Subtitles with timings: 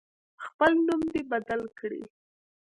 [0.45, 2.01] خپل نوم دی بدل کړي.